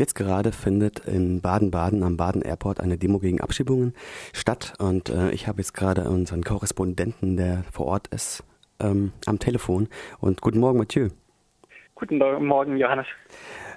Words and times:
Jetzt 0.00 0.14
gerade 0.14 0.50
findet 0.50 1.00
in 1.00 1.42
Baden-Baden 1.42 2.02
am 2.04 2.16
Baden 2.16 2.40
Airport 2.40 2.80
eine 2.80 2.96
Demo 2.96 3.18
gegen 3.18 3.42
Abschiebungen 3.42 3.92
statt 4.32 4.72
und 4.78 5.10
äh, 5.10 5.30
ich 5.32 5.46
habe 5.46 5.58
jetzt 5.58 5.74
gerade 5.74 6.08
unseren 6.08 6.42
Korrespondenten, 6.42 7.36
der 7.36 7.64
vor 7.70 7.84
Ort 7.84 8.06
ist, 8.06 8.42
ähm, 8.80 9.12
am 9.26 9.38
Telefon. 9.38 9.88
Und 10.18 10.40
guten 10.40 10.58
Morgen, 10.58 10.78
Mathieu. 10.78 11.10
Guten 11.96 12.16
Morgen, 12.16 12.78
Johannes. 12.78 13.04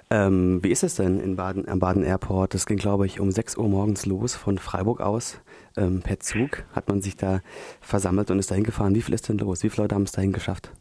Ähm, 0.08 0.64
wie 0.64 0.70
ist 0.70 0.82
es 0.82 0.94
denn 0.94 1.20
in 1.20 1.36
Baden, 1.36 1.68
am 1.68 1.78
Baden 1.78 2.04
Airport? 2.04 2.54
Das 2.54 2.64
ging, 2.64 2.78
glaube 2.78 3.04
ich, 3.04 3.20
um 3.20 3.30
6 3.30 3.58
Uhr 3.58 3.68
morgens 3.68 4.06
los 4.06 4.34
von 4.34 4.56
Freiburg 4.56 5.02
aus. 5.02 5.42
Ähm, 5.76 6.00
per 6.00 6.20
Zug 6.20 6.64
hat 6.72 6.88
man 6.88 7.02
sich 7.02 7.18
da 7.18 7.42
versammelt 7.82 8.30
und 8.30 8.38
ist 8.38 8.50
dahin 8.50 8.64
gefahren. 8.64 8.94
Wie 8.94 9.02
viel 9.02 9.14
ist 9.14 9.28
denn 9.28 9.36
los? 9.36 9.62
Wie 9.62 9.68
viele 9.68 9.82
Leute 9.82 9.94
haben 9.94 10.04
es 10.04 10.12
dahin 10.12 10.32
geschafft? 10.32 10.72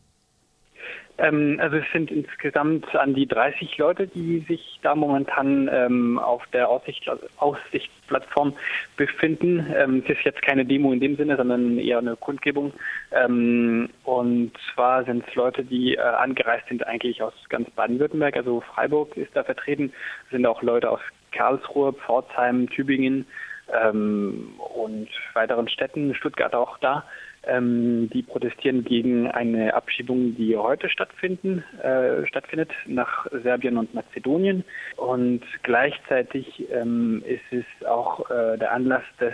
Ähm, 1.18 1.60
also 1.62 1.78
es 1.78 1.86
sind 1.94 2.10
insgesamt 2.10 2.96
an 2.96 3.14
die 3.14 3.28
30 3.28 3.78
Leute, 3.78 4.08
die 4.08 4.40
sich 4.48 4.80
da 4.82 4.96
momentan 4.96 5.70
ähm, 5.72 6.18
auf 6.18 6.44
der 6.48 6.70
Aussicht, 6.70 7.08
Aussichtsplattform 7.38 8.54
befinden. 8.98 9.66
Ähm, 9.76 10.04
es 10.04 10.18
ist 10.18 10.26
jetzt 10.26 10.42
keine 10.42 10.66
Demo 10.66 10.92
in 10.92 11.00
dem 11.00 11.16
Sinne, 11.16 11.38
sondern 11.38 11.78
eher 11.78 12.00
eine 12.00 12.16
Kundgebung. 12.16 12.74
Ähm, 13.12 13.90
und 14.04 14.52
zwar 14.74 15.04
sind 15.04 15.24
es 15.28 15.36
Leute, 15.36 15.64
die 15.64 15.96
äh, 15.96 16.02
angereist 16.02 16.68
sind 16.68 16.86
eigentlich 16.88 17.22
aus 17.22 17.34
ganz 17.50 17.70
Baden-Württemberg. 17.72 18.36
Also 18.36 18.62
Freiburg 18.62 19.16
ist 19.16 19.36
da 19.36 19.44
vertreten. 19.44 19.94
Es 20.26 20.32
sind 20.32 20.46
auch 20.48 20.64
Leute 20.64 20.90
aus 20.90 21.02
Karlsruhe, 21.32 21.94
Pforzheim, 21.94 22.70
Tübingen 22.70 23.28
ähm, 23.72 24.54
und 24.76 25.10
weiteren 25.34 25.68
Städten, 25.68 26.16
Stuttgart 26.16 26.56
auch 26.56 26.78
da. 26.80 27.06
Ähm, 27.46 28.10
die 28.14 28.24
protestieren 28.24 28.86
gegen 28.86 29.30
eine 29.30 29.74
Abschiebung, 29.74 30.36
die 30.36 30.56
heute 30.56 30.90
stattfinden, 30.90 31.64
äh, 31.82 32.26
stattfindet 32.26 32.72
nach 32.86 33.28
Serbien 33.44 33.78
und 33.78 33.94
Mazedonien. 33.94 34.64
Und 34.96 35.42
gleichzeitig 35.64 36.66
ähm, 36.72 37.22
ist 37.26 37.42
es 37.52 37.86
auch 37.86 38.30
äh, 38.30 38.58
der 38.58 38.72
Anlass, 38.72 39.04
dass 39.20 39.34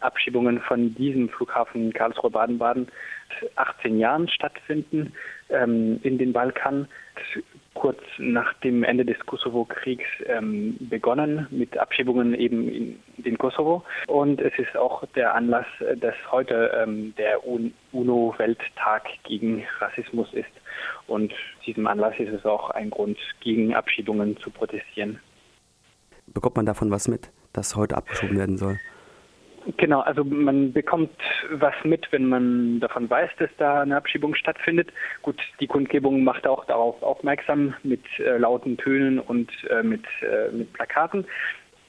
Abschiebungen 0.00 0.60
von 0.60 0.94
diesem 0.94 1.28
Flughafen 1.28 1.92
Karlsruhe-Baden-Baden 1.92 2.88
18 3.56 3.98
Jahren 3.98 4.28
stattfinden 4.28 5.12
ähm, 5.48 6.00
in 6.02 6.18
den 6.18 6.32
Balkan 6.32 6.86
kurz 7.74 8.00
nach 8.18 8.52
dem 8.54 8.82
Ende 8.82 9.04
des 9.04 9.18
Kosovo-Kriegs 9.26 10.06
ähm, 10.26 10.76
begonnen 10.80 11.46
mit 11.50 11.78
Abschiebungen 11.78 12.34
eben 12.34 12.68
in 12.68 12.98
den 13.18 13.38
Kosovo. 13.38 13.84
Und 14.06 14.40
es 14.40 14.52
ist 14.58 14.76
auch 14.76 15.04
der 15.14 15.34
Anlass, 15.34 15.66
dass 15.96 16.14
heute 16.30 16.72
ähm, 16.74 17.14
der 17.16 17.46
UNO-Welttag 17.46 19.04
gegen 19.24 19.64
Rassismus 19.78 20.32
ist. 20.32 20.50
Und 21.06 21.32
diesem 21.66 21.86
Anlass 21.86 22.14
ist 22.18 22.32
es 22.32 22.44
auch 22.44 22.70
ein 22.70 22.90
Grund, 22.90 23.18
gegen 23.40 23.74
Abschiebungen 23.74 24.36
zu 24.38 24.50
protestieren. 24.50 25.20
Bekommt 26.26 26.56
man 26.56 26.66
davon 26.66 26.90
was 26.90 27.08
mit, 27.08 27.30
dass 27.52 27.76
heute 27.76 27.96
abgeschoben 27.96 28.38
werden 28.38 28.58
soll? 28.58 28.78
Genau, 29.76 30.00
also 30.00 30.24
man 30.24 30.72
bekommt 30.72 31.10
was 31.50 31.74
mit, 31.84 32.10
wenn 32.10 32.26
man 32.26 32.80
davon 32.80 33.10
weiß, 33.10 33.30
dass 33.38 33.50
da 33.58 33.82
eine 33.82 33.96
Abschiebung 33.96 34.34
stattfindet. 34.34 34.90
Gut, 35.20 35.38
die 35.60 35.66
Kundgebung 35.66 36.24
macht 36.24 36.46
auch 36.46 36.64
darauf 36.64 37.02
aufmerksam 37.02 37.74
mit 37.82 38.02
äh, 38.18 38.38
lauten 38.38 38.78
Tönen 38.78 39.18
und 39.18 39.50
äh, 39.68 39.82
mit, 39.82 40.04
äh, 40.22 40.50
mit 40.52 40.72
Plakaten. 40.72 41.26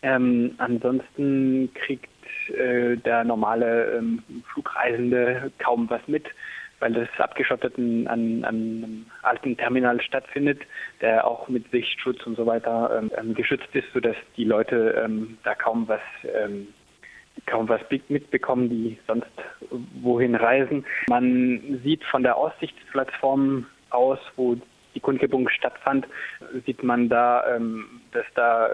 Ähm, 0.01 0.55
ansonsten 0.57 1.69
kriegt 1.73 2.09
äh, 2.49 2.97
der 2.97 3.23
normale 3.23 3.97
ähm, 3.97 4.23
Flugreisende 4.51 5.51
kaum 5.59 5.89
was 5.89 6.05
mit, 6.07 6.25
weil 6.79 6.91
das 6.93 7.07
abgeschottet 7.17 7.77
an, 7.77 8.07
an 8.07 8.43
einem 8.45 9.05
alten 9.21 9.55
Terminal 9.55 10.01
stattfindet, 10.01 10.61
der 10.99 11.25
auch 11.25 11.47
mit 11.47 11.69
Sichtschutz 11.71 12.25
und 12.25 12.35
so 12.35 12.45
weiter 12.45 13.03
ähm, 13.17 13.33
geschützt 13.35 13.69
ist, 13.73 13.87
sodass 13.93 14.17
die 14.35 14.45
Leute 14.45 15.01
ähm, 15.05 15.37
da 15.43 15.55
kaum 15.55 15.87
was 15.87 16.01
ähm, 16.23 16.67
kaum 17.45 17.67
was 17.69 17.81
mitbekommen, 18.09 18.69
die 18.69 18.97
sonst 19.07 19.27
wohin 20.01 20.35
reisen. 20.35 20.85
Man 21.09 21.79
sieht 21.83 22.03
von 22.05 22.23
der 22.23 22.37
Aussichtsplattform 22.37 23.65
aus, 23.89 24.19
wo 24.35 24.57
die 24.95 24.99
Kundgebung 24.99 25.47
stattfand, 25.49 26.07
sieht 26.65 26.83
man 26.83 27.09
da, 27.09 27.55
ähm, 27.55 28.01
dass 28.11 28.25
da 28.35 28.69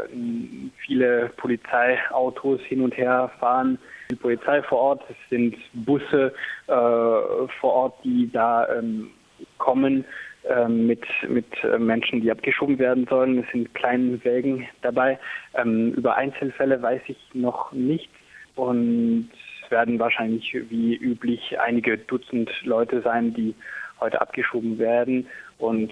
viele 0.86 1.30
Polizeiautos 1.38 2.62
hin 2.62 2.82
und 2.82 2.96
her 2.98 3.32
fahren. 3.40 3.78
Die 4.10 4.16
Polizei 4.16 4.62
vor 4.64 4.80
Ort, 4.80 5.04
es 5.10 5.16
sind 5.30 5.56
Busse 5.74 6.34
äh, 6.68 6.72
vor 6.72 7.48
Ort, 7.74 8.04
die 8.04 8.30
da 8.32 8.68
ähm, 8.74 9.12
kommen 9.58 10.06
ähm, 10.50 10.88
mit, 10.88 11.04
mit 11.28 11.46
Menschen, 11.80 12.22
die 12.22 12.32
abgeschoben 12.32 12.80
werden 12.80 13.06
sollen. 13.10 13.40
Es 13.40 13.52
sind 13.52 13.74
kleine 13.74 14.24
Wägen 14.24 14.68
dabei. 14.82 15.20
Über 15.64 16.16
Einzelfälle 16.16 16.82
weiß 16.82 17.02
ich 17.08 17.18
noch 17.34 17.72
nichts 17.72 18.14
und 18.56 19.30
werden 19.70 20.00
wahrscheinlich 20.00 20.54
wie 20.70 20.96
üblich 20.96 21.60
einige 21.60 21.98
Dutzend 21.98 22.50
Leute 22.64 23.02
sein, 23.02 23.34
die 23.34 23.56
heute 24.00 24.22
abgeschoben 24.22 24.78
werden. 24.78 25.28
Und 25.58 25.92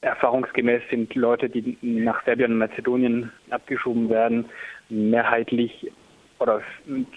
erfahrungsgemäß 0.00 0.82
sind 0.90 1.14
Leute, 1.14 1.48
die 1.48 1.76
nach 1.82 2.24
Serbien 2.24 2.52
und 2.52 2.58
Mazedonien 2.58 3.30
abgeschoben 3.50 4.08
werden, 4.08 4.46
mehrheitlich 4.88 5.90
oder 6.38 6.62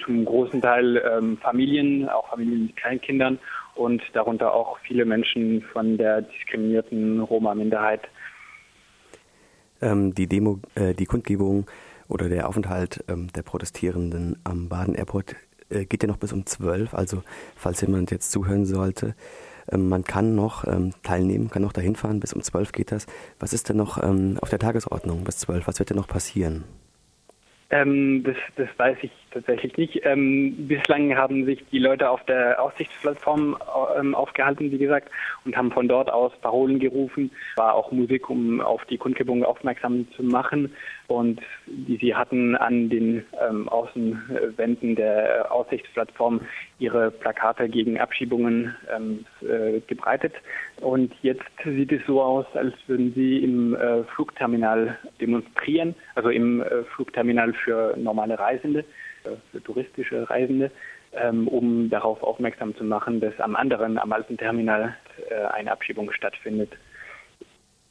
zum 0.05 0.25
großen 0.25 0.61
Teil 0.61 0.97
ähm, 0.97 1.37
Familien, 1.37 2.07
auch 2.09 2.29
Familien 2.29 2.67
mit 2.67 2.75
Kleinkindern 2.75 3.39
und 3.75 4.01
darunter 4.13 4.53
auch 4.53 4.77
viele 4.79 5.05
Menschen 5.05 5.61
von 5.73 5.97
der 5.97 6.21
diskriminierten 6.21 7.21
Roma-Minderheit. 7.21 8.01
Ähm, 9.81 10.13
die 10.13 10.27
Demo, 10.27 10.59
äh, 10.75 10.93
die 10.93 11.05
Kundgebung 11.05 11.67
oder 12.07 12.29
der 12.29 12.47
Aufenthalt 12.47 13.03
ähm, 13.07 13.27
der 13.33 13.43
Protestierenden 13.43 14.37
am 14.43 14.69
Baden 14.69 14.95
Airport 14.95 15.35
äh, 15.69 15.85
geht 15.85 16.03
ja 16.03 16.07
noch 16.07 16.17
bis 16.17 16.33
um 16.33 16.45
12. 16.45 16.93
Also 16.93 17.23
falls 17.55 17.81
jemand 17.81 18.11
jetzt 18.11 18.31
zuhören 18.31 18.65
sollte, 18.65 19.15
ähm, 19.71 19.89
man 19.89 20.03
kann 20.03 20.35
noch 20.35 20.65
ähm, 20.65 20.93
teilnehmen, 21.03 21.49
kann 21.49 21.61
noch 21.61 21.73
dahin 21.73 21.95
fahren. 21.95 22.19
Bis 22.19 22.33
um 22.33 22.41
12 22.41 22.71
geht 22.71 22.91
das. 22.91 23.05
Was 23.39 23.53
ist 23.53 23.69
denn 23.69 23.77
noch 23.77 24.01
ähm, 24.01 24.37
auf 24.41 24.49
der 24.49 24.59
Tagesordnung 24.59 25.23
bis 25.23 25.37
12? 25.39 25.67
Was 25.67 25.79
wird 25.79 25.89
denn 25.89 25.97
noch 25.97 26.07
passieren? 26.07 26.63
Ähm, 27.69 28.23
das, 28.23 28.37
das 28.55 28.69
weiß 28.77 28.97
ich 29.01 29.11
tatsächlich 29.31 29.75
nicht. 29.75 30.01
Ähm, 30.03 30.67
bislang 30.67 31.15
haben 31.17 31.45
sich 31.45 31.63
die 31.69 31.79
Leute 31.79 32.09
auf 32.09 32.23
der 32.25 32.61
Aussichtsplattform 32.61 33.57
ähm, 33.99 34.15
aufgehalten, 34.15 34.71
wie 34.71 34.77
gesagt, 34.77 35.09
und 35.43 35.57
haben 35.57 35.71
von 35.71 35.89
dort 35.89 36.09
aus 36.09 36.31
Parolen 36.41 36.79
gerufen. 36.79 37.29
War 37.57 37.73
auch 37.73 37.91
Musik, 37.91 38.29
um 38.29 38.61
auf 38.61 38.85
die 38.85 38.97
Kundgebung 38.97 39.43
aufmerksam 39.43 40.07
zu 40.15 40.23
machen. 40.23 40.73
Und 41.07 41.41
die 41.65 41.97
sie 41.97 42.15
hatten 42.15 42.55
an 42.55 42.89
den 42.89 43.25
ähm, 43.47 43.67
Außenwänden 43.67 44.95
der 44.95 45.51
Aussichtsplattform 45.51 46.41
ihre 46.79 47.11
Plakate 47.11 47.69
gegen 47.69 47.99
Abschiebungen 47.99 48.75
ähm, 48.95 49.25
äh, 49.41 49.79
gebreitet. 49.87 50.33
Und 50.81 51.13
jetzt 51.21 51.43
sieht 51.63 51.91
es 51.91 52.05
so 52.05 52.21
aus, 52.21 52.45
als 52.53 52.73
würden 52.87 53.13
sie 53.13 53.43
im 53.43 53.75
äh, 53.75 54.03
Flugterminal 54.15 54.97
demonstrieren, 55.19 55.95
also 56.15 56.29
im 56.29 56.61
äh, 56.61 56.83
Flugterminal 56.95 57.53
für 57.53 57.95
normale 57.97 58.37
Reisende, 58.37 58.79
äh, 59.23 59.29
für 59.51 59.63
touristische 59.63 60.29
Reisende, 60.29 60.71
ähm, 61.13 61.47
um 61.47 61.89
darauf 61.89 62.21
aufmerksam 62.21 62.75
zu 62.75 62.83
machen, 62.83 63.21
dass 63.21 63.39
am 63.39 63.55
anderen, 63.55 63.97
am 63.97 64.13
alten 64.13 64.37
Terminal 64.37 64.95
äh, 65.29 65.45
eine 65.53 65.71
Abschiebung 65.71 66.11
stattfindet. 66.11 66.73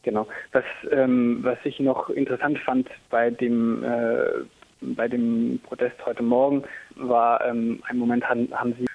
Genau. 0.06 0.28
Was, 0.52 0.64
ähm, 0.92 1.40
was 1.42 1.58
ich 1.64 1.80
noch 1.80 2.10
interessant 2.10 2.60
fand 2.60 2.88
bei 3.10 3.30
dem 3.30 3.82
äh, 3.82 4.44
bei 4.80 5.08
dem 5.08 5.60
Protest 5.62 5.96
heute 6.04 6.22
Morgen 6.22 6.64
war 6.96 7.44
ähm, 7.44 7.82
ein 7.88 7.98
Moment 7.98 8.28
haben, 8.28 8.48
haben 8.52 8.74
sie 8.78 8.86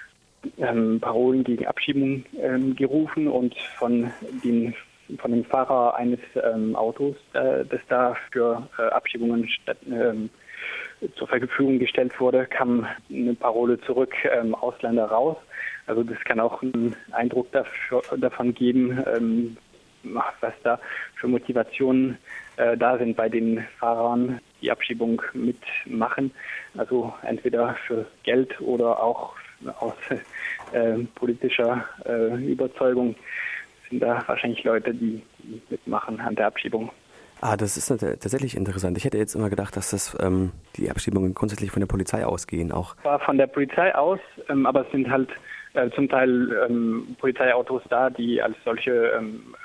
ähm, 0.58 1.00
Parolen 1.00 1.44
gegen 1.44 1.66
Abschiebung 1.66 2.24
ähm, 2.40 2.74
gerufen 2.76 3.28
und 3.28 3.54
von 3.78 4.10
den 4.44 4.74
von 5.18 5.32
dem 5.32 5.44
Fahrer 5.44 5.96
eines 5.96 6.20
ähm, 6.42 6.74
Autos, 6.74 7.16
äh, 7.34 7.64
das 7.68 7.80
da 7.88 8.16
für 8.30 8.66
äh, 8.78 8.82
Abschiebungen 8.82 9.46
statt, 9.48 9.76
ähm, 9.90 10.30
zur 11.16 11.26
Verfügung 11.26 11.78
gestellt 11.78 12.18
wurde, 12.20 12.46
kam 12.46 12.86
eine 13.10 13.34
Parole 13.34 13.80
zurück, 13.80 14.14
ähm, 14.24 14.54
Ausländer 14.54 15.06
raus. 15.06 15.36
Also 15.86 16.02
das 16.04 16.18
kann 16.24 16.40
auch 16.40 16.62
einen 16.62 16.94
Eindruck 17.10 17.50
dafür, 17.52 18.02
davon 18.16 18.54
geben, 18.54 19.02
ähm, 19.14 19.56
was 20.04 20.54
da 20.62 20.78
für 21.16 21.28
Motivationen 21.28 22.18
äh, 22.56 22.76
da 22.76 22.98
sind 22.98 23.16
bei 23.16 23.28
den 23.28 23.64
Fahrern, 23.78 24.40
die 24.62 24.70
Abschiebung 24.70 25.20
mitmachen. 25.34 26.30
Also 26.76 27.12
entweder 27.22 27.76
für 27.86 28.06
Geld 28.22 28.60
oder 28.60 29.02
auch 29.02 29.34
aus 29.78 29.94
äh, 30.72 30.98
politischer 31.14 31.84
äh, 32.06 32.34
Überzeugung 32.50 33.14
sind 33.90 34.02
da 34.02 34.22
wahrscheinlich 34.26 34.64
Leute, 34.64 34.94
die, 34.94 35.22
die, 35.38 35.60
mitmachen 35.68 36.20
an 36.20 36.34
der 36.34 36.46
Abschiebung. 36.46 36.90
Ah, 37.40 37.56
das 37.56 37.76
ist 37.76 37.88
tatsächlich 37.88 38.56
interessant. 38.56 38.96
Ich 38.96 39.04
hätte 39.04 39.18
jetzt 39.18 39.34
immer 39.34 39.50
gedacht, 39.50 39.76
dass 39.76 39.90
das 39.90 40.16
ähm, 40.20 40.52
die 40.76 40.88
Abschiebungen 40.88 41.34
grundsätzlich 41.34 41.72
von 41.72 41.80
der 41.80 41.88
Polizei 41.88 42.24
ausgehen 42.24 42.70
auch. 42.70 42.94
War 43.02 43.18
von 43.18 43.36
der 43.36 43.48
Polizei 43.48 43.92
aus, 43.96 44.20
ähm, 44.48 44.64
aber 44.64 44.86
es 44.86 44.92
sind 44.92 45.10
halt 45.10 45.28
äh, 45.74 45.90
zum 45.90 46.08
Teil 46.08 46.56
ähm, 46.68 47.16
Polizeiautos 47.18 47.82
da, 47.88 48.10
die 48.10 48.40
als 48.40 48.56
solche 48.64 48.92
ähm, 49.18 49.56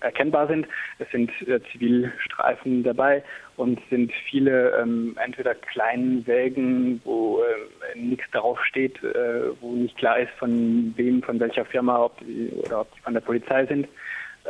erkennbar 0.00 0.46
sind. 0.46 0.66
Es 0.98 1.10
sind 1.10 1.30
äh, 1.46 1.60
Zivilstreifen 1.72 2.82
dabei 2.82 3.22
und 3.56 3.80
sind 3.90 4.12
viele 4.28 4.78
ähm, 4.80 5.16
entweder 5.22 5.54
kleinen 5.54 6.26
Wägen, 6.26 7.00
wo 7.04 7.40
äh, 7.42 7.98
nichts 7.98 8.24
darauf 8.32 8.62
steht, 8.64 9.02
äh, 9.02 9.50
wo 9.60 9.72
nicht 9.72 9.96
klar 9.96 10.18
ist, 10.18 10.32
von 10.38 10.92
wem, 10.96 11.22
von 11.22 11.40
welcher 11.40 11.64
Firma 11.64 12.04
ob 12.04 12.18
die, 12.20 12.50
oder 12.64 12.82
ob 12.82 12.94
die 12.94 13.00
von 13.00 13.14
der 13.14 13.20
Polizei 13.20 13.66
sind. 13.66 13.88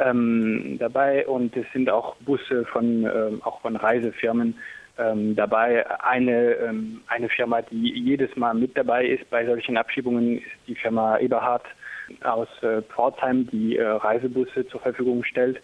Ähm, 0.01 0.77
dabei 0.79 1.27
und 1.27 1.57
es 1.57 1.67
sind 1.73 1.91
auch 1.91 2.15
Busse 2.17 2.65
von 2.67 3.05
ähm, 3.05 3.43
auch 3.43 3.61
von 3.63 3.75
Reisefirmen 3.75 4.55
ähm, 4.99 5.37
dabei. 5.37 5.89
Eine 6.03 6.53
ähm, 6.55 7.01
eine 7.07 7.29
Firma, 7.29 7.63
die 7.63 7.93
jedes 7.99 8.35
Mal 8.37 8.55
mit 8.55 8.77
dabei 8.77 9.07
ist 9.07 9.29
bei 9.31 9.47
solchen 9.47 9.77
Abschiebungen, 9.77 10.39
ist 10.39 10.47
die 10.67 10.75
Firma 10.75 11.19
Eberhard 11.19 11.65
aus 12.25 12.49
äh, 12.63 12.83
Pforzheim, 12.83 13.49
die 13.51 13.77
äh, 13.77 13.87
Reisebusse 13.87 14.67
zur 14.69 14.81
Verfügung 14.81 15.25
stellt. 15.25 15.61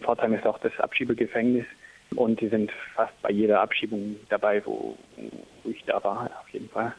Pforzheim 0.00 0.34
ist 0.34 0.46
auch 0.46 0.58
das 0.58 0.72
Abschiebegefängnis 0.78 1.66
und 2.16 2.40
die 2.40 2.48
sind 2.48 2.70
fast 2.94 3.20
bei 3.22 3.30
jeder 3.30 3.60
Abschiebung 3.60 4.16
dabei, 4.28 4.64
wo, 4.64 4.96
wo 5.62 5.70
ich 5.70 5.84
da 5.84 6.02
war, 6.02 6.30
auf 6.40 6.48
jeden 6.50 6.68
Fall. 6.68 6.92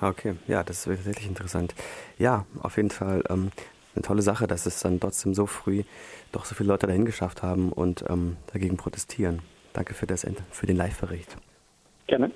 Okay, 0.00 0.34
ja, 0.46 0.62
das 0.62 0.86
ist 0.86 0.96
tatsächlich 0.96 1.28
interessant. 1.28 1.74
Ja, 2.18 2.44
auf 2.62 2.76
jeden 2.76 2.90
Fall 2.90 3.22
ähm, 3.30 3.50
eine 3.94 4.02
tolle 4.02 4.22
Sache, 4.22 4.46
dass 4.46 4.66
es 4.66 4.80
dann 4.80 5.00
trotzdem 5.00 5.34
so 5.34 5.46
früh 5.46 5.82
doch 6.32 6.44
so 6.44 6.54
viele 6.54 6.68
Leute 6.68 6.86
dahin 6.86 7.04
geschafft 7.04 7.42
haben 7.42 7.72
und 7.72 8.04
ähm, 8.08 8.36
dagegen 8.52 8.76
protestieren. 8.76 9.40
Danke 9.76 9.92
für, 9.92 10.06
das, 10.06 10.26
für 10.50 10.64
den 10.64 10.76
Live-Bericht. 10.76 11.36
Gerne. 12.06 12.30